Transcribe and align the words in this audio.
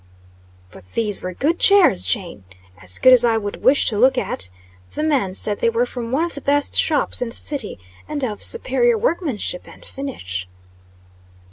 "But 0.71 0.83
these 0.95 1.21
were 1.21 1.31
good 1.35 1.59
chairs, 1.59 2.01
Jane. 2.03 2.43
As 2.81 2.97
good 2.97 3.13
as 3.13 3.23
I 3.23 3.37
would 3.37 3.61
wish 3.61 3.87
to 3.89 3.99
look 3.99 4.17
at. 4.17 4.49
The 4.95 5.03
man 5.03 5.35
said 5.35 5.59
they 5.59 5.69
were 5.69 5.85
from 5.85 6.11
one 6.11 6.23
of 6.25 6.33
the 6.33 6.41
best 6.41 6.75
shops 6.75 7.21
in 7.21 7.29
the 7.29 7.35
city, 7.35 7.77
and 8.07 8.23
of 8.23 8.41
superior 8.41 8.97
workmanship 8.97 9.67
and 9.67 9.85
finish." 9.85 10.47